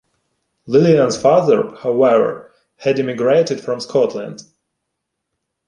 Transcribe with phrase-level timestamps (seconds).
[0.65, 4.41] Lillian's father, however, had immigrated from Scotland.